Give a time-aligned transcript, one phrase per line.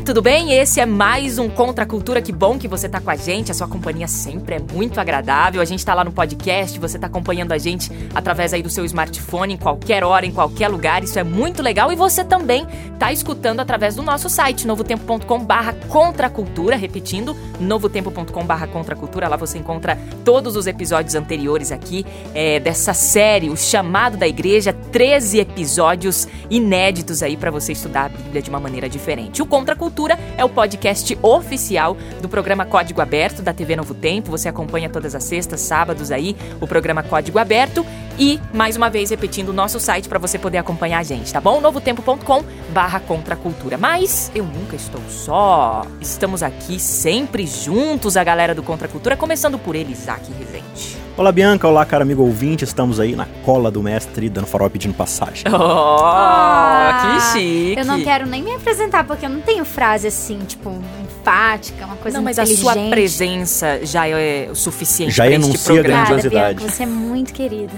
[0.00, 0.52] Tudo bem?
[0.52, 2.20] Esse é mais um Contra a Cultura.
[2.20, 3.50] Que bom que você tá com a gente.
[3.50, 5.60] A sua companhia sempre é muito agradável.
[5.60, 8.84] A gente tá lá no podcast, você tá acompanhando a gente através aí do seu
[8.84, 11.02] smartphone, em qualquer hora, em qualquer lugar.
[11.02, 11.90] Isso é muito legal.
[11.90, 12.66] E você também
[12.98, 16.76] tá escutando através do nosso site, novotempo.com barra Contra a Cultura.
[16.76, 19.28] Repetindo, novotempo.com barra Contra a Cultura.
[19.28, 24.74] Lá você encontra todos os episódios anteriores aqui é, dessa série, O Chamado da Igreja.
[24.92, 29.40] 13 episódios inéditos aí para você estudar a Bíblia de uma maneira diferente.
[29.40, 33.94] O Contra Cultura Cultura é o podcast oficial do programa Código Aberto da TV Novo
[33.94, 34.32] Tempo.
[34.32, 37.86] Você acompanha todas as sextas, sábados aí o programa Código Aberto.
[38.18, 41.40] E, mais uma vez, repetindo o nosso site para você poder acompanhar a gente, tá
[41.40, 41.60] bom?
[41.60, 43.78] novotempo.com barra Cultura.
[43.78, 45.86] Mas eu nunca estou só.
[46.00, 51.05] Estamos aqui sempre juntos, a galera do Contra Cultura, começando por ele, Isaac Rezende.
[51.16, 51.66] Olá, Bianca.
[51.66, 52.62] Olá, cara amigo ouvinte.
[52.62, 55.44] Estamos aí na cola do mestre, dando farol pedindo passagem.
[55.50, 57.80] Oh, Ah, que chique.
[57.80, 60.70] Eu não quero nem me apresentar, porque eu não tenho frase assim, tipo,
[61.02, 65.46] enfática, uma coisa Não, mas a sua presença já é o suficiente Já para este
[65.46, 66.02] enuncia programa.
[66.02, 66.58] Obrigada, grandiosidade.
[66.58, 67.72] Bianca, você é muito querida.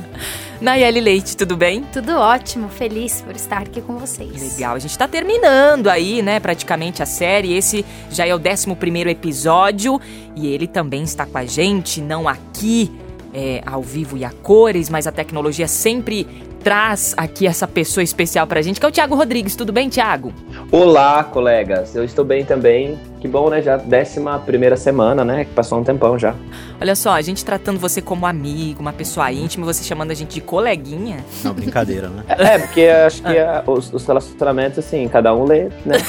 [0.60, 1.84] Nayeli Leite, tudo bem?
[1.92, 4.56] Tudo ótimo, feliz por estar aqui com vocês.
[4.56, 7.56] Legal, a gente tá terminando aí, né, praticamente a série.
[7.56, 10.00] Esse já é o 11 primeiro episódio
[10.34, 12.90] e ele também está com a gente, não aqui
[13.32, 16.26] é, ao vivo e a cores, mas a tecnologia sempre
[16.62, 19.54] traz aqui essa pessoa especial pra gente, que é o Thiago Rodrigues.
[19.56, 20.32] Tudo bem, Thiago?
[20.70, 21.94] Olá, colegas.
[21.94, 22.98] Eu estou bem também.
[23.20, 23.60] Que bom, né?
[23.60, 25.44] Já décima primeira semana, né?
[25.44, 26.34] Que passou um tempão já.
[26.80, 30.34] Olha só, a gente tratando você como amigo, uma pessoa íntima, você chamando a gente
[30.34, 31.16] de coleguinha.
[31.42, 32.22] Não, brincadeira, né?
[32.28, 35.96] É, porque acho que a- os, os relacionamentos, assim, cada um lê, né?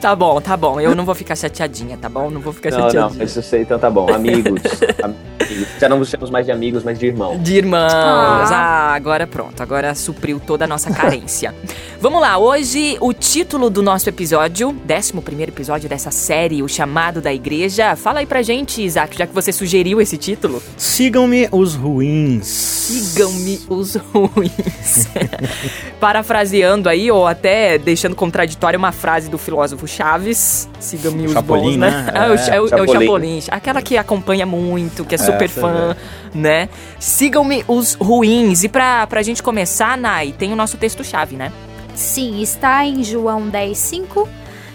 [0.00, 0.80] Tá bom, tá bom.
[0.80, 2.28] Eu não vou ficar chateadinha, tá bom?
[2.28, 3.18] Não vou ficar não, chateadinha.
[3.18, 4.12] não, isso eu sei, então tá bom.
[4.12, 4.60] Amigos.
[5.52, 5.68] amigos.
[5.80, 7.38] Já não nos chamamos mais de amigos, mas de irmão.
[7.38, 8.50] De irmãos.
[8.50, 8.92] Ah.
[8.92, 9.62] Ah, agora pronto.
[9.62, 11.54] Agora supriu toda a nossa carência.
[12.00, 12.36] Vamos lá.
[12.36, 17.96] Hoje, o título do nosso episódio, 11 episódio dessa série, O Chamado da Igreja.
[17.96, 20.62] Fala aí pra gente, Isaac, já que você sugeriu esse título.
[20.76, 22.46] Sigam-me os ruins.
[22.46, 25.08] Sigam-me os ruins.
[26.00, 30.68] Parafraseando aí, ou até deixando contraditória uma frase do filósofo Chaves.
[30.82, 31.90] Sigam-me os Chapolin, bons, né?
[31.90, 32.12] né?
[32.14, 33.00] É, o, é, o, é o Chapolin.
[33.00, 33.42] Chapolin.
[33.50, 35.96] Aquela que acompanha muito, que é super Essa fã,
[36.34, 36.68] né?
[36.98, 38.64] Sigam-me os ruins.
[38.64, 41.52] E pra, pra gente começar, Nai, tem o nosso texto-chave, né?
[41.94, 44.28] Sim, está em João 10, 5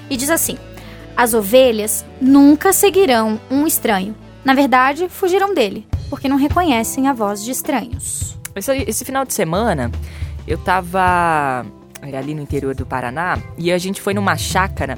[0.09, 0.57] e diz assim:
[1.15, 4.15] As ovelhas nunca seguirão um estranho.
[4.45, 8.37] Na verdade, fugirão dele, porque não reconhecem a voz de estranhos.
[8.55, 9.91] Esse, esse final de semana,
[10.47, 11.65] eu tava
[12.01, 14.97] ali no interior do Paraná e a gente foi numa chácara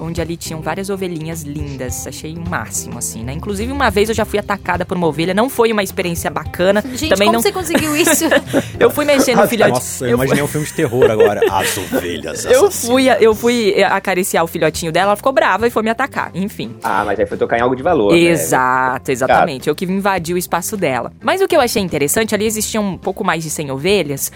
[0.00, 2.06] onde ali tinham várias ovelhinhas lindas.
[2.06, 3.32] Achei o máximo, assim, né?
[3.32, 5.34] Inclusive, uma vez eu já fui atacada por uma ovelha.
[5.34, 6.82] Não foi uma experiência bacana.
[6.82, 7.42] Gente, Também como não.
[7.42, 8.24] você conseguiu isso?
[8.80, 9.72] Eu fui mexer no filhote.
[9.72, 11.40] Nossa, eu eu fui- imaginei um filme de terror agora.
[11.52, 12.84] As ovelhas Eu assassinas.
[12.86, 16.30] fui, eu fui acariciar o filhotinho dela, ela ficou brava e foi me atacar.
[16.34, 16.76] Enfim.
[16.82, 18.18] Ah, mas aí foi tocar em algo de valor, né?
[18.18, 19.68] Exato, exatamente.
[19.68, 21.12] Eu que invadi o espaço dela.
[21.22, 24.32] Mas o que eu achei interessante, ali existiam um pouco mais de 100 ovelhas.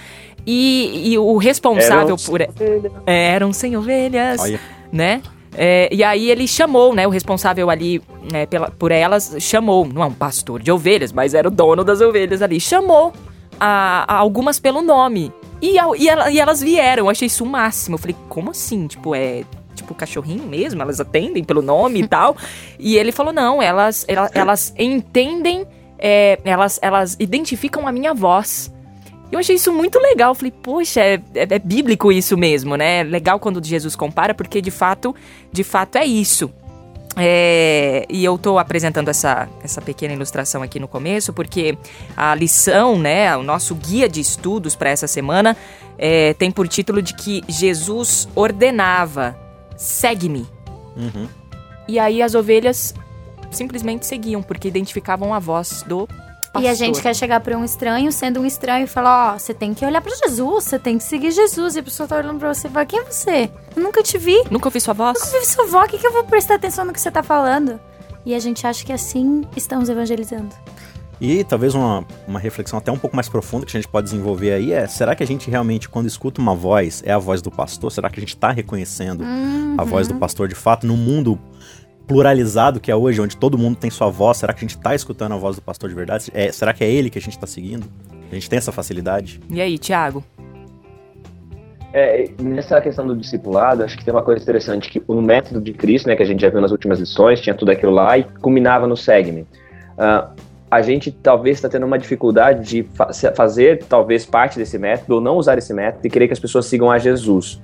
[0.46, 2.40] E, e o responsável Eram por.
[2.42, 2.48] É,
[3.06, 4.60] eram 100 ovelhas, Olha,
[4.92, 5.22] né?
[5.56, 7.06] É, e aí ele chamou, né?
[7.06, 9.86] O responsável ali né, pela, por elas chamou.
[9.86, 12.58] Não é um pastor de ovelhas, mas era o dono das ovelhas ali.
[12.60, 13.12] Chamou
[13.60, 15.32] a, a algumas pelo nome.
[15.62, 17.04] E, a- e ela- e elas vieram.
[17.04, 17.94] Eu achei isso o máximo.
[17.94, 18.86] Eu falei, como assim?
[18.88, 19.44] Tipo, é.
[19.76, 20.80] Tipo, cachorrinho mesmo?
[20.82, 22.36] Elas atendem pelo nome e tal.
[22.78, 25.64] E ele falou: não, elas, ela- elas entendem,
[25.98, 28.73] é, elas, elas identificam a minha voz.
[29.34, 30.30] Eu achei isso muito legal.
[30.30, 33.02] Eu falei, poxa, é, é- é bíblico isso mesmo, né?
[33.02, 35.14] Legal quando Jesus compara, porque de fato,
[35.52, 36.50] de fato é isso.
[37.16, 41.78] É, e eu tô apresentando essa, essa pequena ilustração aqui no começo, porque
[42.16, 45.56] a lição, né, o nosso guia de estudos para essa semana
[45.96, 49.38] é, tem por título de que Jesus ordenava:
[49.76, 50.46] segue-me.
[50.96, 51.28] uhum.
[51.86, 52.94] E aí as ovelhas
[53.50, 56.08] simplesmente seguiam, porque identificavam a voz do
[56.54, 56.62] pastor.
[56.62, 59.52] E a gente quer chegar pra um estranho, sendo um estranho, e falar: Ó, você
[59.52, 61.76] tem que olhar pra Jesus, você tem que seguir Jesus.
[61.76, 63.50] E a pessoa tá olhando pra você e fala: Quem é você?
[63.76, 64.42] Eu nunca te vi.
[64.50, 65.18] Nunca ouvi sua voz?
[65.22, 67.22] Nunca vi sua avó, o que, que eu vou prestar atenção no que você tá
[67.22, 67.78] falando?
[68.26, 70.54] E a gente acha que assim estamos evangelizando.
[71.20, 74.52] E talvez uma, uma reflexão até um pouco mais profunda que a gente pode desenvolver
[74.52, 77.50] aí é: será que a gente realmente, quando escuta uma voz, é a voz do
[77.50, 77.92] pastor?
[77.92, 79.76] Será que a gente está reconhecendo Uhum.
[79.78, 81.38] a voz do pastor de fato no mundo
[82.06, 84.38] pluralizado que é hoje, onde todo mundo tem sua voz?
[84.38, 86.30] Será que a gente está escutando a voz do pastor de verdade?
[86.34, 87.86] É, será que é ele que a gente está seguindo?
[88.30, 89.40] A gente tem essa facilidade?
[89.50, 90.24] E aí, Tiago?
[91.92, 95.72] É, nessa questão do discipulado, acho que tem uma coisa interessante, que o método de
[95.72, 98.24] Cristo, né, que a gente já viu nas últimas lições, tinha tudo aquilo lá e
[98.24, 99.46] culminava no segue-me.
[99.96, 100.30] Ah,
[100.68, 105.20] a gente talvez está tendo uma dificuldade de fa fazer talvez parte desse método ou
[105.20, 107.60] não usar esse método e querer que as pessoas sigam a Jesus.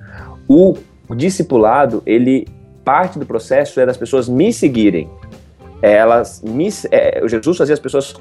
[0.47, 0.77] O,
[1.09, 2.47] o discipulado, ele
[2.83, 5.09] parte do processo é das pessoas me seguirem.
[5.81, 8.13] Elas me, é, Jesus fazia as pessoas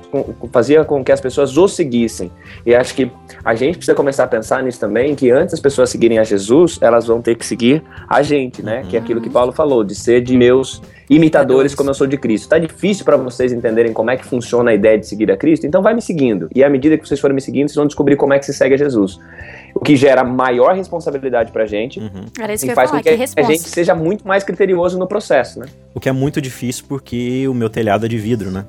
[0.51, 2.31] fazia com que as pessoas o seguissem.
[2.65, 3.13] E acho que
[3.45, 6.79] a gente precisa começar a pensar nisso também, que antes das pessoas seguirem a Jesus,
[6.81, 8.83] elas vão ter que seguir a gente, né?
[8.89, 10.81] Que é aquilo que Paulo falou, de ser de meus
[11.11, 12.49] imitadores como eu sou de Cristo.
[12.49, 15.67] Tá difícil para vocês entenderem como é que funciona a ideia de seguir a Cristo?
[15.67, 16.49] Então vai me seguindo.
[16.55, 18.55] E à medida que vocês forem me seguindo, vocês vão descobrir como é que se
[18.55, 19.21] segue a Jesus.
[19.75, 22.27] O que gera maior responsabilidade pra gente Uhum.
[22.41, 23.53] Era isso que e eu ia faz falar, com que que a resposta.
[23.53, 25.67] gente seja muito mais criterioso no processo, né?
[25.95, 28.65] O que é muito difícil porque o meu telhado é de vidro, né?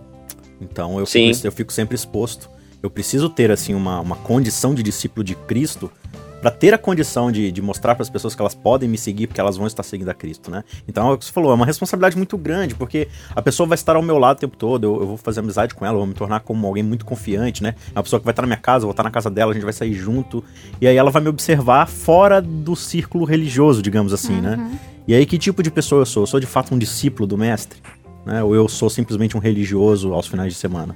[0.62, 1.34] Então eu Sim.
[1.34, 2.50] fico, eu fico sempre exposto.
[2.84, 5.92] Eu preciso ter, assim, uma, uma condição de discípulo de Cristo
[6.42, 9.28] para ter a condição de, de mostrar para as pessoas que elas podem me seguir
[9.28, 10.64] porque elas vão estar seguindo a Cristo, né?
[10.88, 13.76] Então é o que você falou, é uma responsabilidade muito grande porque a pessoa vai
[13.76, 16.00] estar ao meu lado o tempo todo, eu, eu vou fazer amizade com ela, eu
[16.00, 17.76] vou me tornar como alguém muito confiante, né?
[17.94, 19.52] É uma pessoa que vai estar na minha casa, eu vou estar na casa dela,
[19.52, 20.44] a gente vai sair junto
[20.82, 24.80] e aí ela vai me observar fora do círculo religioso, digamos assim, né?
[25.08, 26.24] E aí que tipo de pessoa eu sou?
[26.24, 27.80] Eu sou de fato um discípulo do mestre?
[28.26, 28.44] Né?
[28.44, 30.96] Ou eu sou simplesmente um religioso aos finais de semana?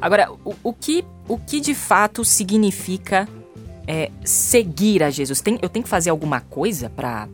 [0.00, 3.28] Agora, o, o que, o que de fato significa
[3.86, 5.40] é, seguir a Jesus?
[5.40, 7.28] Tem, eu tenho que fazer alguma coisa pra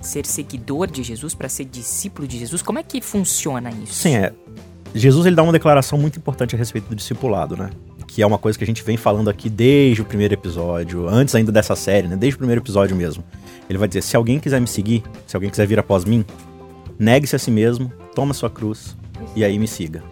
[0.00, 2.62] ser seguidor de Jesus, pra ser discípulo de Jesus?
[2.62, 3.94] Como é que funciona isso?
[3.94, 4.32] Sim, é.
[4.94, 7.70] Jesus ele dá uma declaração muito importante a respeito do discipulado, né?
[8.06, 11.34] Que é uma coisa que a gente vem falando aqui desde o primeiro episódio, antes
[11.34, 12.14] ainda dessa série, né?
[12.14, 13.24] Desde o primeiro episódio mesmo.
[13.68, 16.24] Ele vai dizer: se alguém quiser me seguir, se alguém quiser vir após mim,
[16.96, 18.96] negue-se a si mesmo, toma sua cruz
[19.34, 20.04] e aí me siga.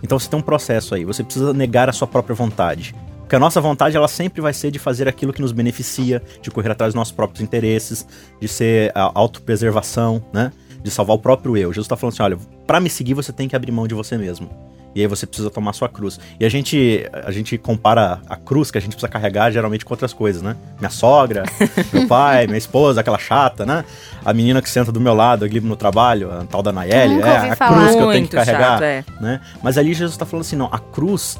[0.00, 2.94] Então você tem um processo aí, você precisa negar a sua própria vontade.
[3.30, 6.50] Porque a nossa vontade, ela sempre vai ser de fazer aquilo que nos beneficia, de
[6.50, 8.04] correr atrás dos nossos próprios interesses,
[8.40, 10.50] de ser a autopreservação, né?
[10.82, 11.72] De salvar o próprio eu.
[11.72, 12.36] Jesus tá falando assim, olha,
[12.66, 14.50] para me seguir você tem que abrir mão de você mesmo.
[14.96, 16.18] E aí você precisa tomar sua cruz.
[16.40, 19.94] E a gente, a gente compara a cruz que a gente precisa carregar geralmente com
[19.94, 20.56] outras coisas, né?
[20.80, 21.44] Minha sogra,
[21.94, 23.84] meu pai, minha esposa, aquela chata, né?
[24.24, 27.52] A menina que senta do meu lado ali no trabalho, a tal da Nayeli, é
[27.52, 29.04] a cruz que eu tenho que carregar chato, é.
[29.20, 29.40] né?
[29.62, 31.38] Mas ali Jesus tá falando assim, não, a cruz,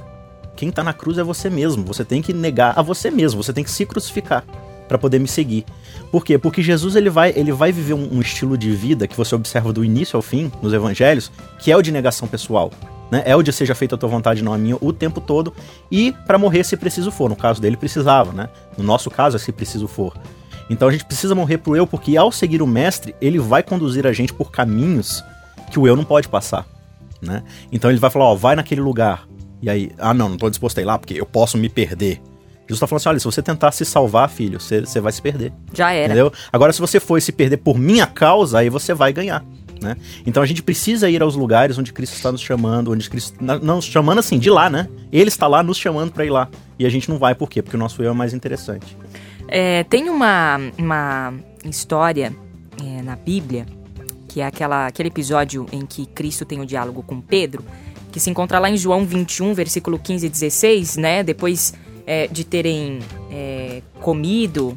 [0.61, 1.83] quem tá na cruz é você mesmo.
[1.87, 4.45] Você tem que negar a você mesmo, você tem que se crucificar
[4.87, 5.65] para poder me seguir.
[6.12, 6.37] Por quê?
[6.37, 9.73] Porque Jesus ele vai, ele vai viver um, um estilo de vida que você observa
[9.73, 12.71] do início ao fim nos evangelhos, que é o de negação pessoal.
[13.11, 13.23] Né?
[13.25, 15.55] É o de seja feita a tua vontade, não a minha, o tempo todo.
[15.91, 17.31] E para morrer, se preciso for.
[17.31, 18.51] No caso dele, precisava, né?
[18.77, 20.13] No nosso caso, é se preciso for.
[20.69, 24.06] Então a gente precisa morrer pro eu, porque ao seguir o mestre, ele vai conduzir
[24.06, 25.25] a gente por caminhos
[25.71, 26.67] que o eu não pode passar,
[27.23, 27.45] né?
[27.73, 29.27] Então ele vai falar, ó, vai naquele lugar.
[29.62, 32.21] E aí, ah não, não tô disposto a ir lá porque eu posso me perder.
[32.62, 35.21] Jesus tá falando assim, olha, se você tentar se salvar, filho, você, você vai se
[35.21, 35.53] perder.
[35.75, 36.07] Já era.
[36.07, 36.33] Entendeu?
[36.53, 39.45] Agora, se você for se perder por minha causa, aí você vai ganhar.
[39.83, 39.97] Né?
[40.27, 43.37] Então a gente precisa ir aos lugares onde Cristo está nos chamando, onde Cristo.
[43.41, 44.89] Não nos chamando assim, de lá, né?
[45.11, 46.49] Ele está lá nos chamando para ir lá.
[46.79, 47.63] E a gente não vai, por quê?
[47.63, 48.96] Porque o nosso eu é mais interessante.
[49.49, 51.34] É, tem uma, uma
[51.65, 52.32] história
[52.81, 53.67] é, na Bíblia,
[54.29, 57.65] que é aquela, aquele episódio em que Cristo tem o diálogo com Pedro,
[58.10, 61.22] que se encontra lá em João 21, versículo 15 e 16, né?
[61.22, 61.72] Depois
[62.06, 62.98] é, de terem
[63.31, 64.76] é, comido,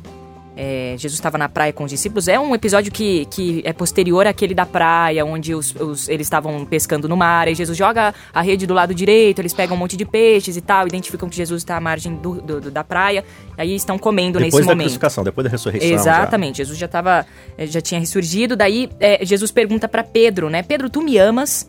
[0.55, 2.27] é, Jesus estava na praia com os discípulos.
[2.27, 6.63] É um episódio que, que é posterior àquele da praia, onde os, os- eles estavam
[6.63, 7.47] pescando no mar.
[7.47, 10.61] E Jesus joga a rede do lado direito, eles pegam um monte de peixes e
[10.61, 13.23] tal, identificam que Jesus está à margem do- do- do- da praia.
[13.57, 14.85] Aí estão comendo Depois nesse da momento.
[14.85, 15.89] crucificação, depois da ressurreição.
[15.89, 15.95] já.
[15.95, 17.25] Exatamente, Jesus já tava,
[17.57, 18.55] eh, já tinha ressurgido.
[18.55, 20.61] Daí eh, Jesus pergunta pra Pedro, né?
[20.61, 21.67] Pedro, tu me amas?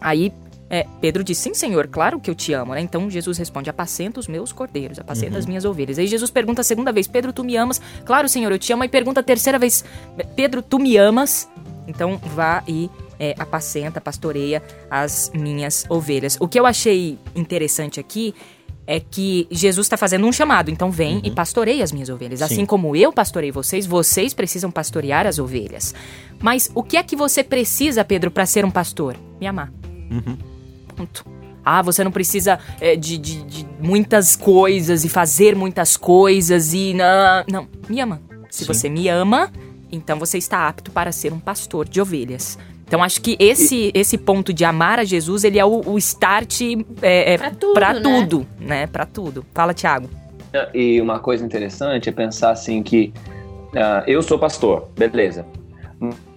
[0.00, 0.32] Aí
[0.70, 2.80] eh, Pedro diz, sim, senhor, claro que eu te amo, né?
[2.80, 5.98] Então Jesus responde, apacenta os meus cordeiros, apacenta as minhas ovelhas.
[5.98, 7.80] Aí Jesus pergunta a segunda vez, Pedro, tu me amas?
[8.04, 8.82] Claro, senhor, eu te amo.
[8.82, 9.84] Aí pergunta a terceira vez,
[10.34, 11.48] Pedro, tu me amas?
[11.86, 16.36] Então vá e eh, apacenta, pastoreia as minhas ovelhas.
[16.40, 18.34] O que eu achei interessante aqui
[18.86, 22.40] é que Jesus está fazendo um chamado, então vem e pastoreia as minhas ovelhas.
[22.40, 22.44] Sim.
[22.44, 25.94] Assim como eu pastorei vocês, vocês precisam pastorear as ovelhas.
[26.40, 29.16] Mas o que é que você precisa, Pedro, para ser um pastor?
[29.40, 29.72] Me amar.
[30.10, 30.53] Uhum.
[30.96, 31.24] Ponto.
[31.64, 36.92] Ah, você não precisa é, de, de- de muitas coisas e fazer muitas coisas e.
[36.94, 37.68] Não, não.
[37.88, 38.20] me ama.
[38.50, 38.72] Se Sim.
[38.72, 39.50] você me ama,
[39.90, 42.58] então você está apto para ser um pastor de ovelhas.
[42.86, 46.60] Então acho que esse, esse ponto de amar a Jesus, ele é o, o start
[47.00, 48.00] é, é, Pra tudo, pra né?
[48.00, 48.86] tudo, né?
[48.86, 49.44] Pra tudo.
[49.54, 50.08] Fala, Thiago.
[50.74, 53.12] E uma coisa interessante é pensar assim que
[53.74, 55.46] ah, eu sou pastor, beleza.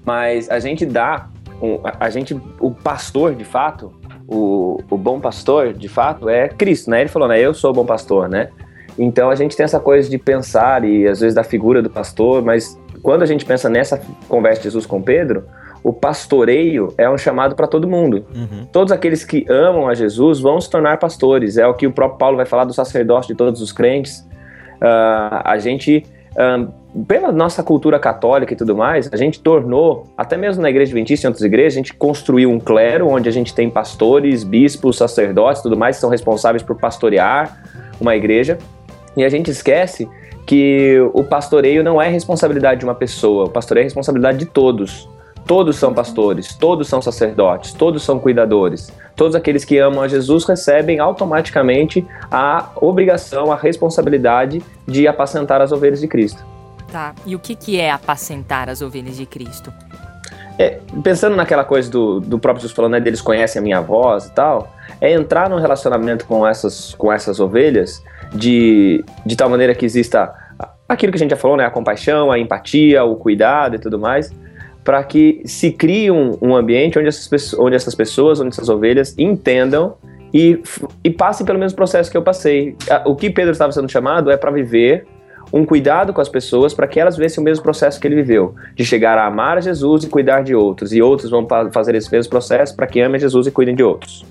[0.05, 1.27] Mas a gente dá,
[1.61, 3.91] um- a, a gente, o pastor de fato,
[4.27, 7.01] o, o bom pastor de fato é Cristo, né?
[7.01, 7.39] Ele falou, né?
[7.39, 8.49] Eu sou o bom pastor, né?
[8.97, 12.43] Então a gente tem essa coisa de pensar e às vezes da figura do pastor,
[12.43, 15.45] mas quando a gente pensa nessa conversa de Jesus com Pedro,
[15.83, 18.25] o pastoreio é um chamado para todo mundo.
[18.35, 18.65] Uhum.
[18.71, 21.57] Todos aqueles que amam a Jesus vão se tornar pastores.
[21.57, 24.27] É o que o próprio Paulo vai falar do sacerdócio de todos os crentes.
[24.81, 26.03] Ah, a gente,
[26.35, 26.67] ah,
[27.05, 31.25] pela nossa cultura católica e tudo mais, a gente tornou, até mesmo na igreja adventista
[31.25, 34.97] e em outras igrejas, a gente construiu um clero onde a gente tem pastores, bispos,
[34.97, 37.61] sacerdotes tudo mais que são responsáveis por pastorear
[37.99, 38.57] uma igreja.
[39.15, 40.07] E a gente esquece
[40.45, 45.09] que o pastoreio não é responsabilidade de uma pessoa, o pastoreio é responsabilidade de todos.
[45.45, 48.91] Todos são pastores, todos são sacerdotes, todos são cuidadores.
[49.15, 55.71] Todos aqueles que amam a Jesus recebem automaticamente a obrigação, a responsabilidade de apacentar as
[55.71, 56.56] ovelhas de Cristo.
[56.91, 57.13] Tá.
[57.25, 59.73] E o que, que é apacentar as ovelhas de Cristo?
[60.59, 64.25] É, pensando naquela coisa do, do próprio Jesus falando, né, deles conhecem a minha voz
[64.25, 68.03] e tal, é entrar num relacionamento com essas, com essas ovelhas
[68.33, 70.33] de, de tal maneira que exista
[70.89, 73.99] aquilo que a gente já falou, né, a compaixão, a empatia, o cuidado e tudo
[73.99, 74.33] mais,
[74.83, 78.69] para que se crie um, um ambiente onde essas, pessoas, onde essas pessoas, onde essas
[78.69, 79.95] ovelhas entendam
[80.33, 80.61] e,
[81.03, 82.75] e passem pelo mesmo processo que eu passei.
[83.05, 85.05] O que Pedro estava sendo chamado é para viver
[85.51, 88.53] um cuidado com as pessoas para que elas vivessem o mesmo processo que ele viveu,
[88.75, 92.11] de chegar a amar a Jesus e cuidar de outros, e outros vão fazer esse
[92.11, 94.25] mesmo processo para que amem a Jesus e cuidem de outros.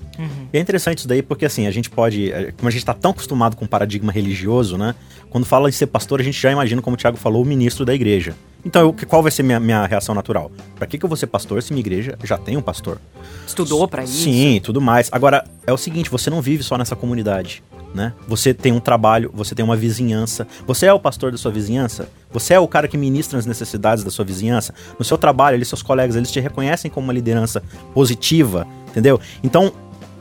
[0.51, 2.31] E é interessante isso daí porque, assim, a gente pode.
[2.31, 4.95] eh, Como a gente tá tão acostumado com o paradigma religioso, né?
[5.29, 7.85] Quando fala em ser pastor, a gente já imagina, como o Thiago falou, o ministro
[7.85, 8.33] da igreja.
[8.65, 10.51] Então, eu- qual vai ser minha, minha reação natural?
[10.75, 12.97] Pra que, que eu vou ser pastor se minha igreja já tem um pastor?
[13.45, 14.23] Estudou pra isso?
[14.23, 15.07] Sim, tudo mais.
[15.11, 17.61] Agora, é o seguinte, você não vive só nessa comunidade,
[17.93, 18.13] né?
[18.27, 20.47] Você tem um trabalho, você tem uma vizinhança.
[20.65, 22.09] Você é o pastor da sua vizinhança?
[22.31, 24.73] Você é o cara que ministra as necessidades da sua vizinhança?
[24.99, 27.63] No seu trabalho, ali, seus colegas, eles te reconhecem como uma liderança
[27.93, 29.19] positiva, entendeu?
[29.43, 29.71] Então,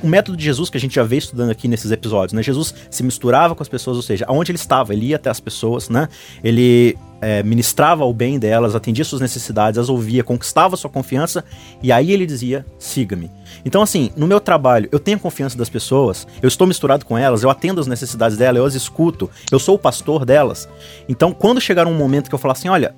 [0.03, 2.43] o método de Jesus que a gente já veio estudando aqui nesses episódios, né?
[2.43, 5.41] Jesus se misturava com as pessoas, ou seja, aonde ele estava, ele ia até as
[5.41, 6.09] pessoas, né?
[6.45, 11.45] Ele é, ministrava o bem delas, atendia suas necessidades, as ouvia, conquistava sua confiança
[11.83, 13.31] e aí ele dizia: siga-me.
[13.65, 17.17] Então, assim, no meu trabalho, eu tenho a confiança das pessoas, eu estou misturado com
[17.17, 20.69] elas, eu atendo as necessidades delas, eu as escuto, eu sou o pastor delas.
[21.09, 22.95] Então, quando chegar um momento que eu falar assim: olha,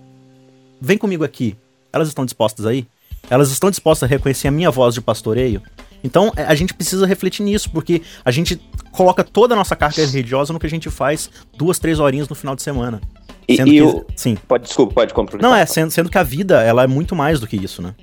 [0.81, 1.57] vem comigo aqui,
[1.93, 2.87] elas estão dispostas aí?
[3.31, 5.63] Elas estão dispostas a reconhecer a minha voz de pastoreio?
[6.03, 8.61] Então, é, a gente precisa refletir nisso, porque a gente
[8.93, 12.35] coloca toda a nossa carga religiosa no que a gente faz duas, três horinhas no
[12.37, 13.01] final de semana.
[13.49, 14.37] E, Sendo e que- o- Sim.
[14.47, 15.51] Pode, desculpa, pode complementar.
[15.51, 17.95] Não, é, sendo, sendo que a vida, ela é muito mais do que isso, né?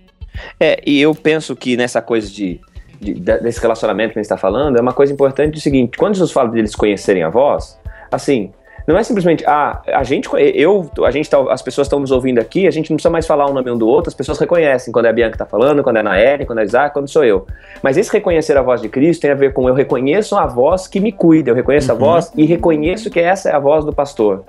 [0.60, 2.60] É, e eu penso que nessa coisa de,
[3.00, 5.98] de- de- desse relacionamento que a gente está falando, é uma coisa importante o seguinte:
[5.98, 7.78] quando Jesus fala deles conhecerem a voz,
[8.12, 8.52] assim,
[8.88, 12.40] não é simplesmente, ah, a gente, eu, a gente tá, as pessoas estão nos ouvindo
[12.40, 14.92] aqui, a gente não precisa mais falar um nome um do outro, as pessoas reconhecem
[14.94, 16.94] quando é a Bianca que está falando, quando é a Naeli, quando é a Isaac,
[16.94, 17.48] quando sou eu.
[17.82, 20.88] Mas esse reconhecer a voz de Cristo tem a ver com eu reconheço a voz
[20.88, 22.00] que me cuida, eu reconheço a Uhum.
[22.00, 24.44] voz e reconheço que essa é a voz do pastor.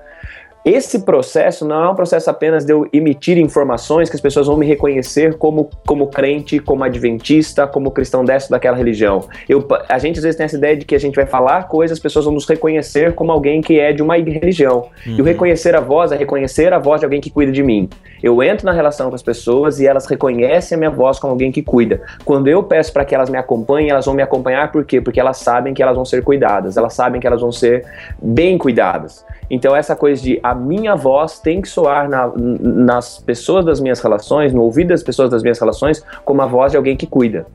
[0.66, 4.56] Esse processo não é um processo apenas de eu emitir informações que as pessoas vão
[4.56, 9.28] me reconhecer como, como crente, como adventista, como cristão dessa daquela religião.
[9.48, 11.98] Eu, a gente às vezes tem essa ideia de que a gente vai falar coisas,
[11.98, 14.88] as pessoas vão nos reconhecer como alguém que é de uma religião.
[15.06, 17.88] E o reconhecer a voz é reconhecer a voz de alguém que cuida de mim.
[18.20, 21.52] Eu entro na relação com as pessoas e elas reconhecem a minha voz como alguém
[21.52, 22.02] que cuida.
[22.24, 25.00] Quando eu peço para que elas me acompanhem, elas vão me acompanhar por quê?
[25.00, 27.84] Porque elas sabem que elas vão ser cuidadas, elas sabem que elas vão ser
[28.20, 29.24] bem cuidadas.
[29.48, 34.00] Então, essa coisa de a minha voz tem que soar na- nas pessoas das minhas
[34.00, 37.46] relações, no ouvido das pessoas das minhas relações, como a voz de alguém que cuida.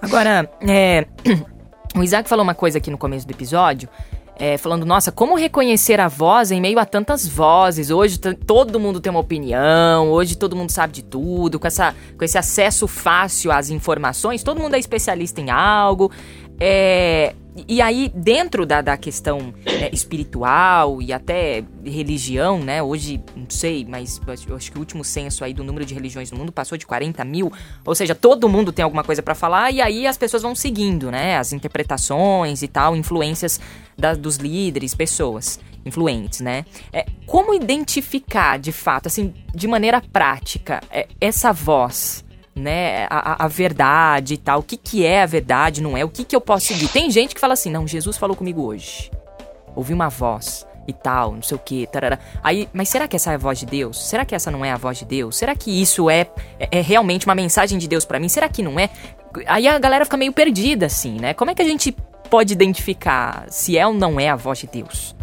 [0.00, 1.06] Agora, é,
[1.96, 3.88] o Isaac falou uma coisa aqui no começo do episódio,
[4.38, 7.90] é, falando, nossa, como reconhecer a voz em meio a tantas vozes?
[7.90, 12.24] Hoje todo mundo tem uma opinião, hoje todo mundo sabe de tudo, com, essa, com
[12.24, 16.10] esse acesso fácil às informações, todo mundo é especialista em algo.
[16.58, 17.34] É,
[17.68, 22.82] e aí, dentro da, da questão é, espiritual e até religião, né?
[22.82, 26.30] Hoje, não sei, mas eu acho- que o último censo aí do número de religiões
[26.30, 27.52] no mundo passou de 40 mil.
[27.84, 31.10] Ou seja, todo mundo tem alguma coisa pra falar e aí as pessoas vão seguindo,
[31.10, 31.36] né?
[31.38, 33.60] As interpretações e tal, influências
[33.98, 36.64] da- dos líderes, pessoas influentes, né?
[36.92, 42.24] É, como identificar, de fato, assim, de maneira prática, é, essa voz?
[42.54, 46.08] Né, a, a- verdade e tal, o que que é a verdade, não é, o
[46.08, 46.88] que que eu posso seguir.
[46.88, 49.10] Tem gente que fala assim, não, Jesus falou comigo hoje,
[49.74, 50.66] ouvi uma voz.
[50.88, 52.18] e tal, não sei o que, tarará.
[52.42, 54.08] Aí, mas será que essa é a voz de Deus?
[54.08, 55.36] Será que essa não é a voz de Deus?
[55.36, 56.26] Será que isso é,
[56.58, 58.28] é, é realmente uma mensagem de Deus para mim?
[58.28, 58.90] Será que não é?
[59.46, 61.32] Aí a galera fica meio perdida, assim, né?
[61.32, 61.92] Como é que a gente
[62.28, 65.14] pode identificar se é ou não é a voz de Deus?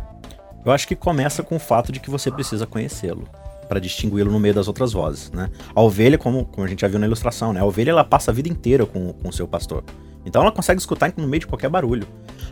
[0.65, 3.27] Eu acho que começa com o fato de que você precisa conhecê-lo
[3.67, 5.49] para distingui-lo no meio das outras vozes, né?
[5.73, 7.59] A ovelha, como, como a gente já viu na ilustração, né?
[7.59, 9.83] A ovelha ela passa a vida inteira com, o seu pastor.
[10.25, 12.07] Então ela consegue escutar no meio de qualquer barulho.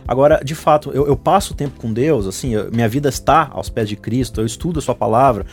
[0.08, 3.50] Agora, de fato, eu, eu passo o tempo com Deus, assim, eu, minha vida está
[3.52, 5.44] aos pés de Cristo, eu estudo a sua palavra.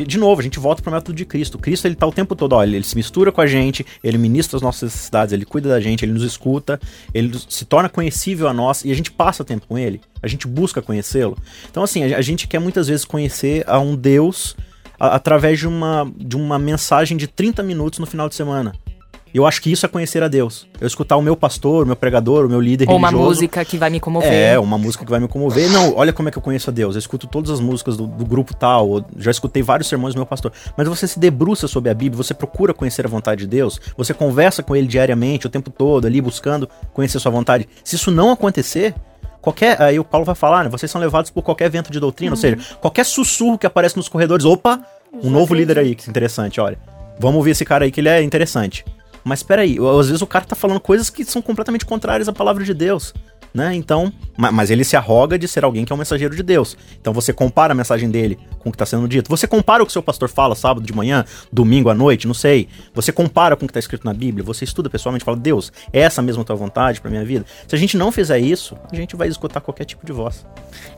[0.00, 1.58] E, de novo, a gente volta para o método de Cristo.
[1.58, 4.56] Cristo, ele tá o tempo todo, olha, ele se mistura com a gente, ele ministra
[4.56, 6.80] as nossas necessidades, ele cuida da gente, ele nos escuta,
[7.12, 10.00] ele se torna conhecível a nós e a gente passa tempo com ele.
[10.22, 11.36] A gente busca conhecê-lo.
[11.70, 14.56] Então, assim, a gente quer muitas vezes conhecer a um Deus
[15.00, 18.72] através de uma, de uma mensagem de 30 minutos no final de semana.
[19.32, 20.66] Eu acho que isso é conhecer a Deus.
[20.80, 23.16] Eu escutar o meu pastor, o meu pregador, o meu líder Ou religioso.
[23.16, 24.32] uma música que vai me comover.
[24.32, 25.70] É, uma música que vai me comover.
[25.70, 26.96] Não, olha como é que eu conheço a Deus.
[26.96, 30.26] Eu escuto todas as músicas do, do grupo tal, já escutei vários sermões do meu
[30.26, 30.52] pastor.
[30.76, 34.12] Mas você se debruça sobre a Bíblia, você procura conhecer a vontade de Deus, você
[34.12, 37.68] conversa com ele diariamente, o tempo todo, ali buscando conhecer sua vontade.
[37.84, 38.94] Se isso não acontecer,
[39.40, 39.80] qualquer.
[39.80, 40.70] Aí o Paulo vai falar, né?
[40.70, 42.36] Vocês são levados por qualquer vento de doutrina, uhum.
[42.36, 44.44] ou seja, qualquer sussurro que aparece nos corredores.
[44.44, 44.80] Opa,
[45.12, 46.78] um já novo líder aí, que interessante, olha.
[47.18, 48.84] Vamos ouvir esse cara aí que ele é interessante.
[49.22, 52.64] Mas peraí, às vezes o cara tá falando coisas que são completamente contrárias à palavra
[52.64, 53.12] de Deus
[53.52, 53.74] né?
[53.74, 56.76] Então, mas ele se arroga de ser alguém que é um mensageiro de Deus.
[57.00, 59.28] Então você compara a mensagem dele com o que está sendo dito.
[59.28, 62.68] Você compara o que seu pastor fala sábado de manhã, domingo à noite, não sei.
[62.94, 64.44] Você compara com o que está escrito na Bíblia.
[64.44, 67.44] Você estuda pessoalmente, fala Deus, é essa mesma tua vontade para minha vida.
[67.66, 70.46] Se a gente não fizer isso, a gente vai escutar qualquer tipo de voz.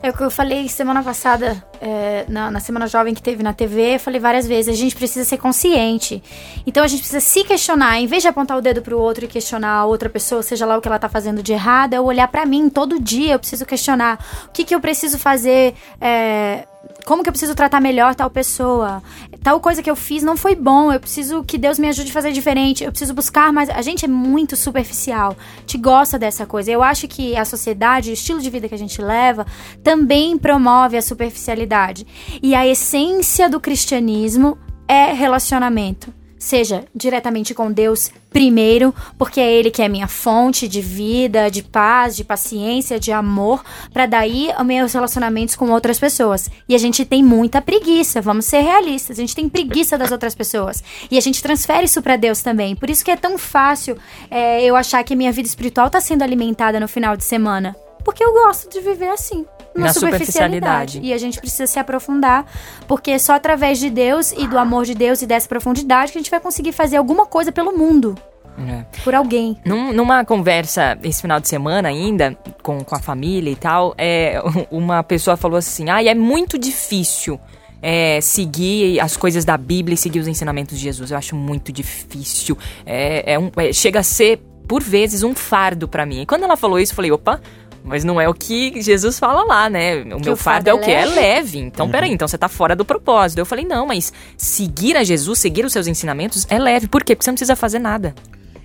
[0.01, 3.53] É o que eu falei semana passada é, na, na semana jovem que teve na
[3.53, 3.95] TV.
[3.95, 4.73] Eu falei várias vezes.
[4.73, 6.21] A gente precisa ser consciente.
[6.65, 9.25] Então a gente precisa se questionar, em vez de apontar o dedo para o outro
[9.25, 12.01] e questionar a outra pessoa, seja lá o que ela está fazendo de errado, é
[12.01, 13.33] olhar para mim todo dia.
[13.33, 15.73] Eu preciso questionar o que, que eu preciso fazer.
[15.99, 16.67] É,
[17.05, 19.03] como que eu preciso tratar melhor tal pessoa?
[19.41, 20.91] Tal coisa que eu fiz não foi bom.
[20.91, 22.83] Eu preciso que Deus me ajude a fazer diferente.
[22.83, 23.69] Eu preciso buscar mais.
[23.69, 25.35] A gente é muito superficial.
[25.65, 26.71] Te gosta dessa coisa.
[26.71, 29.45] Eu acho que a sociedade, o estilo de vida que a gente leva,
[29.83, 32.05] também promove a superficialidade.
[32.41, 39.71] E a essência do cristianismo é relacionamento seja diretamente com Deus primeiro, porque é Ele
[39.71, 44.91] que é minha fonte de vida, de paz, de paciência, de amor, para daí meus
[44.91, 46.49] relacionamentos com outras pessoas.
[46.67, 50.35] E a gente tem muita preguiça, vamos ser realistas, a gente tem preguiça das outras
[50.35, 50.83] pessoas.
[51.09, 52.75] E a gente transfere isso para Deus também.
[52.75, 53.97] Por isso que é tão fácil
[54.29, 57.73] é, eu achar que minha vida espiritual está sendo alimentada no final de semana.
[58.03, 60.99] Porque eu gosto de viver assim na, na superficialidade.
[61.01, 62.45] E a gente precisa se aprofundar,
[62.87, 66.17] porque é só através de Deus e do amor de Deus e dessa profundidade que
[66.17, 68.15] a gente vai conseguir fazer alguma coisa pelo mundo.
[68.57, 68.85] É.
[69.03, 69.57] Por alguém.
[69.65, 74.39] Num, numa conversa esse final de semana ainda, com, com a família e tal, é,
[74.69, 77.39] uma pessoa falou assim: ah, é muito difícil
[77.81, 81.11] é, seguir as coisas da Bíblia e seguir os ensinamentos de Jesus.
[81.11, 82.57] Eu acho muito difícil.
[82.85, 86.21] É, é um, é, chega a ser, por vezes, um fardo para mim.
[86.21, 87.41] E quando ela falou isso, eu falei: opa,
[87.83, 90.01] mas não é o que Jesus fala lá, né?
[90.01, 90.89] O que meu o fardo, é o que?
[90.89, 91.59] É leve.
[91.59, 91.91] Então, uhum.
[91.91, 93.39] peraí, então você tá fora do propósito.
[93.39, 96.87] Eu falei, não, mas seguir a Jesus, seguir os seus ensinamentos é leve.
[96.87, 97.13] Por quê?
[97.13, 98.15] Porque você não precisa fazer nada.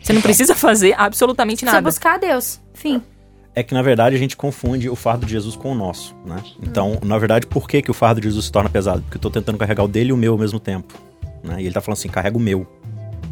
[0.01, 1.83] Você não precisa fazer absolutamente nada.
[1.83, 2.61] Precisa buscar a Deus.
[2.73, 3.03] Fim.
[3.55, 6.41] É que, na verdade, a gente confunde o fardo de Jesus com o nosso, né?
[6.63, 7.09] Então, uhum.
[7.09, 9.03] na verdade, por que, que o fardo de Jesus se torna pesado?
[9.03, 10.95] Porque eu tô tentando carregar o dele e o meu ao mesmo tempo.
[11.43, 11.57] Né?
[11.63, 12.67] E ele tá falando assim, carrega o meu.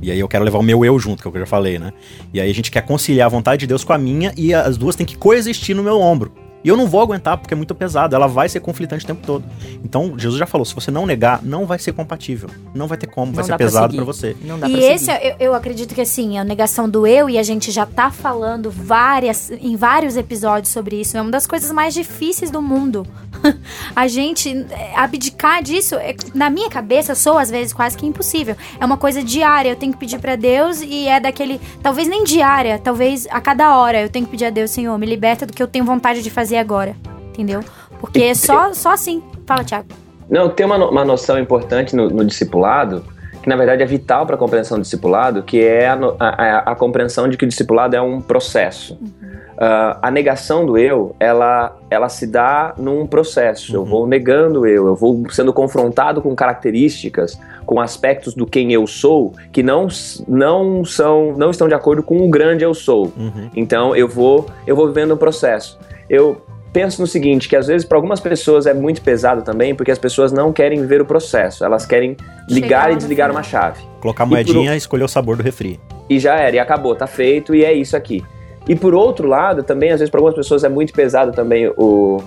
[0.00, 1.46] E aí eu quero levar o meu eu junto, que é o que eu já
[1.46, 1.92] falei, né?
[2.32, 4.76] E aí a gente quer conciliar a vontade de Deus com a minha e as
[4.76, 6.45] duas têm que coexistir no meu ombro.
[6.66, 9.24] E eu não vou aguentar porque é muito pesado, ela vai ser conflitante o tempo
[9.24, 9.44] todo.
[9.84, 12.50] Então, Jesus já falou, se você não negar, não vai ser compatível.
[12.74, 14.36] Não vai ter como, vai ser pesado para você.
[14.42, 15.26] Não dá e esse, seguir.
[15.26, 18.68] eu, eu acredito que assim, a negação do eu, e a gente já tá falando
[18.68, 23.06] várias, em vários episódios sobre isso, é uma das coisas mais difíceis do mundo.
[23.94, 28.56] a gente é, abdicar disso, é, na minha cabeça, sou às vezes quase que impossível.
[28.80, 32.24] É uma coisa diária, eu tenho que pedir para Deus e é daquele, talvez nem
[32.24, 35.52] diária, talvez a cada hora eu tenho que pedir a Deus, Senhor, me liberta do
[35.52, 36.96] que eu tenho vontade de fazer fazer agora,
[37.28, 37.60] entendeu?
[38.00, 39.22] Porque é só, só assim.
[39.46, 39.88] Fala, Thiago.
[40.28, 43.04] Não, tem uma, uma noção importante no, no discipulado,
[43.42, 46.74] que na verdade é vital para a compreensão do discipulado, que é a, a, a,
[46.74, 48.98] compreensão de que o discipulado é um processo.
[49.00, 49.36] Uhum.
[49.56, 53.72] Uh, a negação do eu, ela, ela se dá num processo.
[53.72, 53.82] Uhum.
[53.82, 58.72] Eu vou negando o eu, eu vou sendo confrontado com características, com aspectos do quem
[58.72, 59.86] eu sou que não,
[60.28, 63.12] não são, não estão de acordo com o grande eu sou.
[63.16, 63.48] Uhum.
[63.54, 65.78] Então eu vou, eu vou vivendo um processo.
[66.08, 66.42] Eu
[66.72, 69.98] penso no seguinte, que às vezes para algumas pessoas é muito pesado também, porque as
[69.98, 72.16] pessoas não querem ver o processo, elas querem
[72.48, 73.82] ligar Chegar e desligar uma chave.
[74.00, 74.76] Colocar a moedinha e, por...
[74.76, 75.80] escolher o sabor do refri.
[76.08, 78.22] E já era, e acabou, tá feito e é isso aqui.
[78.68, 82.20] E por outro lado, também, às vezes, para algumas pessoas é muito pesado também o,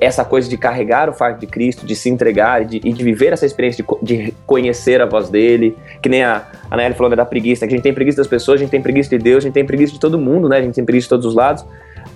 [0.00, 3.02] essa coisa de carregar o fardo de Cristo, de se entregar e de, e de
[3.04, 7.10] viver essa experiência de, de, conhecer a voz dele, que nem a, a Nelly falou
[7.10, 9.10] né, da preguiça, né, que a gente tem preguiça das pessoas, a gente tem preguiça
[9.10, 10.58] de Deus, a gente tem preguiça de todo mundo, né?
[10.58, 11.64] A gente tem preguiça de todos os lados.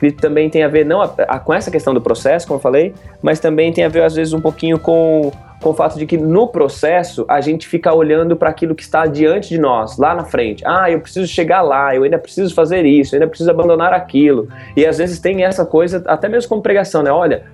[0.00, 2.62] Que também tem a ver não a, a, com essa questão do processo, como eu
[2.62, 6.06] falei, mas também tem a ver às vezes um pouquinho com com o fato de
[6.06, 10.14] que no processo a gente fica olhando para aquilo que está diante de nós, lá
[10.14, 10.64] na frente.
[10.66, 14.48] Ah, eu preciso chegar lá, eu ainda preciso fazer isso, eu ainda preciso abandonar aquilo.
[14.74, 17.10] E às vezes tem essa coisa, até mesmo como pregação, né?
[17.10, 17.44] Olha,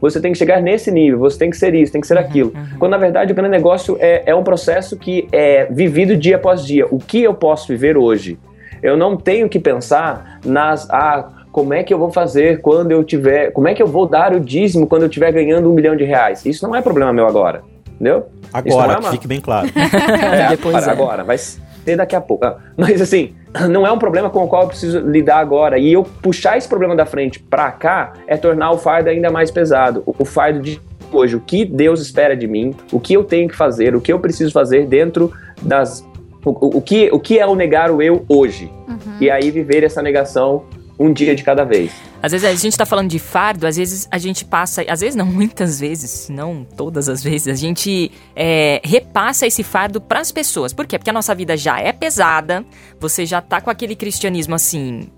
[0.00, 2.20] você tem que chegar nesse nível, você tem que ser isso, tem que ser uhum,
[2.20, 2.52] aquilo.
[2.54, 2.78] Uhum.
[2.78, 6.64] Quando na verdade o grande negócio é, é um processo que é vivido dia após
[6.64, 6.86] dia.
[6.90, 8.38] O que eu posso viver hoje?
[8.82, 10.88] Eu não tenho que pensar nas.
[10.90, 13.50] Ah, como é que eu vou fazer quando eu tiver.
[13.50, 16.04] Como é que eu vou dar o dízimo quando eu estiver ganhando um milhão de
[16.04, 16.44] reais?
[16.44, 17.62] Isso não é problema meu agora.
[17.94, 18.26] Entendeu?
[18.52, 19.10] Agora, é uma...
[19.10, 19.66] fique bem claro.
[19.74, 20.90] é, Depois para, é.
[20.90, 22.44] Agora, vai ser daqui a pouco.
[22.44, 23.34] Ah, mas assim,
[23.70, 25.78] não é um problema com o qual eu preciso lidar agora.
[25.78, 29.50] E eu puxar esse problema da frente para cá é tornar o fardo ainda mais
[29.50, 30.02] pesado.
[30.06, 30.78] O fardo de
[31.10, 34.12] hoje, o que Deus espera de mim, o que eu tenho que fazer, o que
[34.12, 36.06] eu preciso fazer dentro das.
[36.44, 38.70] O, o, que, o que é o negar o eu hoje?
[38.86, 39.16] Uhum.
[39.22, 40.64] E aí viver essa negação
[40.98, 41.92] um dia de cada vez.
[42.22, 45.14] Às vezes a gente tá falando de fardo, às vezes a gente passa, às vezes
[45.14, 50.32] não, muitas vezes, não todas as vezes, a gente é, repassa esse fardo para as
[50.32, 50.72] pessoas.
[50.72, 50.98] Por quê?
[50.98, 52.64] Porque a nossa vida já é pesada,
[52.98, 55.08] você já tá com aquele cristianismo assim,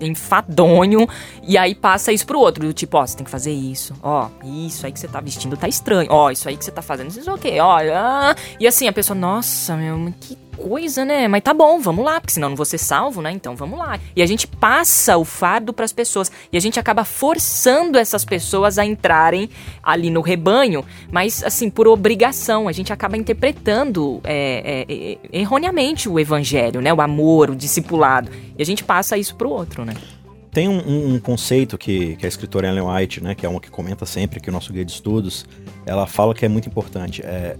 [0.00, 1.08] enfadonho,
[1.42, 4.28] e aí passa isso pro outro, do tipo, ó, você tem que fazer isso, ó,
[4.44, 7.08] isso aí que você tá vestindo tá estranho, ó, isso aí que você tá fazendo,
[7.08, 8.34] isso é o quê, ó, ah.
[8.60, 11.28] e assim, a pessoa, nossa, meu, que coisa, né?
[11.28, 13.32] Mas tá bom, vamos lá, porque senão não vou ser salvo, né?
[13.32, 13.98] Então vamos lá.
[14.14, 18.24] E a gente passa o fardo para as pessoas e a gente acaba forçando essas
[18.24, 19.48] pessoas a entrarem
[19.82, 22.68] ali no rebanho, mas assim, por obrigação.
[22.68, 26.92] A gente acaba interpretando é, é, é, erroneamente o evangelho, né?
[26.92, 28.30] O amor, o discipulado.
[28.56, 29.94] E a gente passa isso pro outro, né?
[30.52, 33.70] Tem um, um, conceito que, que a escritora Ellen White, né, que é uma que
[33.70, 35.46] comenta sempre que o nosso guia de estudos,
[35.86, 37.22] ela fala que é muito importante.
[37.24, 37.56] É,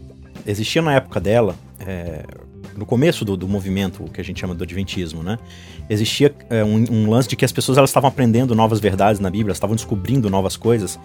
[0.46, 2.22] existia na época dela é,
[2.76, 5.38] no começo do, do movimento que a gente chama do Adventismo, né?
[5.88, 9.30] Existia é, um, um, lance de que as pessoas elas estavam aprendendo novas verdades na
[9.30, 10.98] Bíblia, estavam descobrindo novas coisas,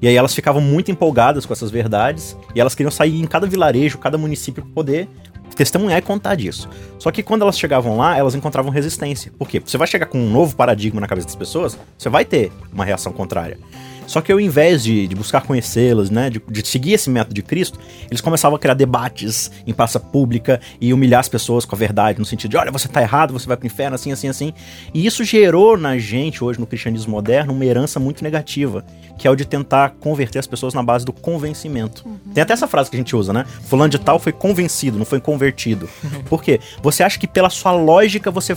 [0.00, 3.46] e aí elas ficavam muito empolgadas com essas verdades, e elas queriam sair em cada
[3.46, 5.08] vilarejo, cada município para poder
[5.54, 6.68] testemunhar e contar disso.
[6.98, 9.32] Só que quando elas chegavam lá, elas encontravam resistência.
[9.38, 9.62] Por quê?
[9.64, 12.84] Você vai chegar com um novo paradigma na cabeça das pessoas, você vai ter uma
[12.84, 13.58] reação contrária.
[14.06, 17.42] Só que ao invés de, de buscar conhecê-las, né, de, de, seguir esse método de
[17.42, 17.78] Cristo,
[18.10, 22.18] eles começavam a criar debates em praça pública e humilhar as pessoas com a verdade,
[22.18, 24.52] no sentido de, olha, você tá errado, você vai pro inferno, assim, assim, assim.
[24.92, 28.84] E isso gerou na gente, hoje no cristianismo moderno, uma herança muito negativa,
[29.18, 32.06] que é o de tentar converter as pessoas na base do convencimento.
[32.06, 32.32] Uhum.
[32.32, 33.44] Tem até essa frase que a gente usa, né?
[33.64, 35.88] Fulano de tal foi convencido, não foi convertido.
[36.02, 36.22] Uhum.
[36.28, 36.60] Por quê?
[36.82, 38.56] Você acha que pela sua lógica você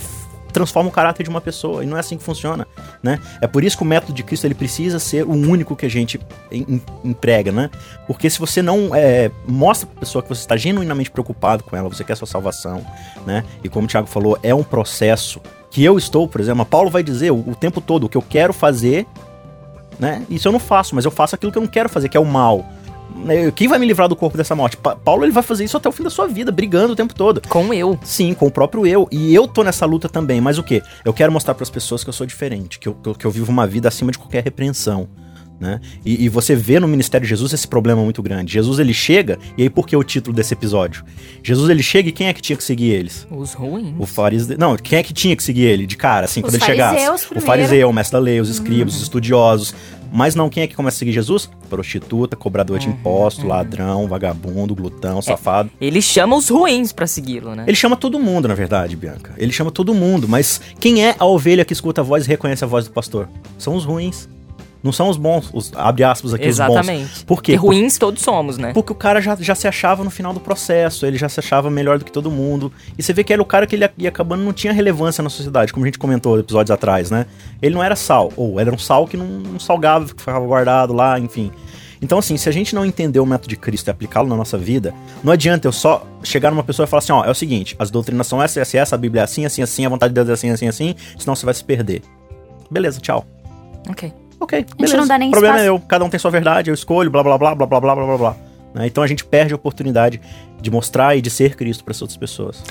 [0.57, 1.83] transforma o caráter de uma pessoa.
[1.83, 2.65] E não é assim que funciona,
[3.01, 3.19] né?
[3.39, 5.89] É por isso que o método de Cristo ele precisa ser o único que a
[5.89, 6.19] gente
[6.51, 7.69] em, emprega, né?
[8.07, 11.75] Porque se você não é, mostra para a pessoa que você está genuinamente preocupado com
[11.75, 12.83] ela, você quer sua salvação,
[13.25, 13.43] né?
[13.63, 15.39] E como o Thiago falou, é um processo
[15.69, 18.21] que eu estou, por exemplo, Paulo vai dizer o, o tempo todo o que eu
[18.21, 19.05] quero fazer,
[19.99, 20.25] né?
[20.27, 22.19] Isso eu não faço, mas eu faço aquilo que eu não quero fazer, que é
[22.19, 22.65] o mal.
[23.23, 24.77] Né, quem vai me livrar do corpo dessa morte?
[24.77, 27.13] Pa Paulo ele vai fazer isso até o fim da sua vida, brigando o tempo
[27.13, 27.41] todo.
[27.47, 27.97] Com eu.
[28.03, 29.07] Sim, com o próprio eu.
[29.11, 30.39] E eu tô nessa luta também.
[30.39, 30.81] Mas o que?
[31.03, 33.51] Eu quero mostrar para as pessoas que eu sou diferente, que eu, que eu vivo
[33.51, 35.07] uma vida acima de qualquer repreensão.
[35.59, 35.81] Né?
[36.05, 38.53] E, e, você vê no ministério de Jesus esse problema muito grande.
[38.53, 41.03] Jesus ele chega, e aí por que o título desse episódio?
[41.41, 43.27] Jesus ele chega e quem é que tinha que seguir eles?
[43.31, 43.95] Os ruins.
[43.97, 44.55] O fariseu.
[44.59, 46.95] Não, quem é que tinha que seguir ele de cara, assim, os quando ele chegasse?
[46.95, 47.37] Primeiro.
[47.37, 48.97] O fariseu, o mestre da lei, os escribas, uhum.
[48.97, 49.73] os estudiosos.
[50.11, 51.49] Mas não, quem é que começa a seguir Jesus?
[51.69, 53.47] Prostituta, cobrador de uhum, imposto, uhum.
[53.47, 55.71] ladrão, vagabundo, glutão, é, safado.
[55.81, 57.65] Ele chama os ruins para segui-lo, né?
[57.67, 59.33] Ele chama todo mundo, na verdade, Bianca.
[59.37, 62.63] Ele chama todo mundo, mas quem é a ovelha que escuta a voz e reconhece
[62.63, 63.27] a voz do pastor?
[63.57, 64.29] São os ruins.
[64.87, 67.03] Não são os bons, os, abre aspas aqui, Exatamente.
[67.03, 67.23] os bons.
[67.23, 67.51] Por quê?
[67.51, 68.71] Porque ruins todos somos, né?
[68.71, 71.69] Porque o cara já, já se achava no final do processo, ele já se achava
[71.69, 72.71] melhor do que todo mundo.
[72.97, 75.29] E você vê que era o cara que ele ia acabando não tinha relevância na
[75.29, 77.25] sociedade, como a gente comentou episódios atrás, né?
[77.61, 80.93] Ele não era sal, ou era um sal que não, não salgava, que ficava guardado
[80.93, 81.51] lá, enfim.
[82.01, 84.57] Então, assim, se a gente não entender o método de Cristo e aplicá-lo na nossa
[84.57, 87.75] vida, não adianta eu só chegar numa pessoa e falar assim: ó, é o seguinte,
[87.77, 90.15] as doutrinas são essa, essa, essa, a Bíblia é assim, assim, assim, a vontade de
[90.15, 92.01] Deus é assim, assim, assim, senão você vai se perder.
[92.69, 93.25] Beleza, tchau.
[93.89, 94.13] Ok.
[94.39, 94.75] Ok, beleza.
[94.79, 95.75] A gente não dá nem o problema é espaço.
[95.75, 97.95] é meu, cada um tem sua verdade, eu escolho, blá blá blá blá blá blá
[97.95, 98.35] blá blá blá.
[98.73, 98.87] Né?
[98.87, 100.21] Então a gente perde a oportunidade
[100.61, 102.63] de mostrar e de ser Cristo para as outras pessoas.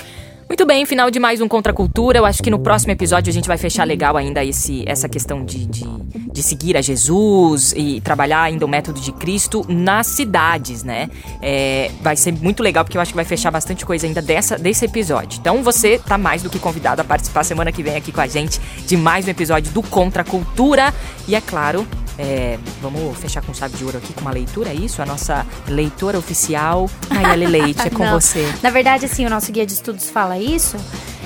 [0.49, 2.19] Muito bem, final de mais um Contra a Cultura.
[2.19, 5.43] Eu acho que no próximo episódio a gente vai fechar legal ainda esse, essa questão
[5.43, 5.83] de, de,
[6.31, 11.09] de seguir a Jesus e trabalhar ainda o método de Cristo nas cidades, né?
[11.41, 14.57] É, vai ser muito legal porque eu acho que vai fechar bastante coisa ainda dessa,
[14.57, 15.37] desse episódio.
[15.37, 18.27] Então você tá mais do que convidado a participar semana que vem aqui com a
[18.27, 20.93] gente de mais um episódio do Contra a Cultura.
[21.27, 21.85] E é claro,
[22.17, 25.01] é, vamos fechar com chave de ouro aqui com uma leitura, é isso?
[25.01, 28.19] A nossa leitora oficial, Nayeli Leite, é com Não.
[28.19, 28.51] você.
[28.63, 30.77] Na verdade, assim, o nosso guia de estudos fala isso.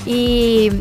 [0.06, 0.72] E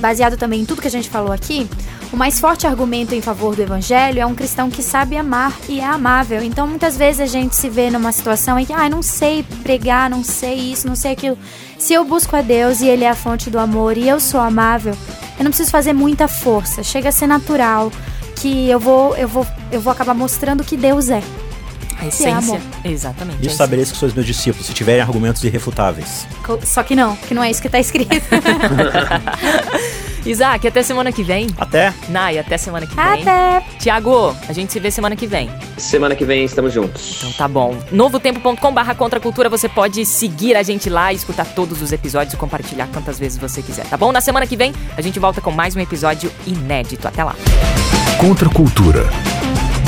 [0.00, 1.68] baseado também em tudo que a gente falou aqui,
[2.12, 5.80] o mais forte argumento em favor do evangelho é um cristão que sabe amar e
[5.80, 6.42] é amável.
[6.42, 10.10] Então, muitas vezes a gente se vê numa situação em que, ah, não sei pregar,
[10.10, 11.38] não sei isso, não sei aquilo.
[11.78, 14.40] Se eu busco a Deus e Ele é a fonte do amor e eu sou
[14.40, 14.94] amável,
[15.38, 16.82] eu não preciso fazer muita força.
[16.82, 17.90] Chega a ser natural
[18.36, 21.22] que eu vou, eu vou, eu vou acabar mostrando que Deus é.
[22.02, 22.36] A é essência.
[22.56, 22.60] amor.
[22.84, 23.38] Exatamente.
[23.40, 26.26] Isso é estabeleça que sois meus discípulos, se tiverem argumentos irrefutáveis.
[26.44, 28.10] Co- Só que não, que não é isso que tá escrito.
[30.24, 31.48] Isaac, até semana que vem.
[31.58, 31.92] Até!
[32.08, 33.04] Nai, até semana que vem.
[33.22, 33.60] Até!
[33.80, 35.50] Tiago, a gente se vê semana que vem.
[35.76, 37.16] Semana que vem estamos juntos.
[37.18, 37.76] Então tá bom.
[37.90, 42.34] Novotempo.com barra Contra a Cultura, você pode seguir a gente lá, escutar todos os episódios
[42.34, 44.12] e compartilhar quantas vezes você quiser, tá bom?
[44.12, 47.08] Na semana que vem, a gente volta com mais um episódio inédito.
[47.08, 47.34] Até lá.
[48.20, 49.10] Contra a cultura.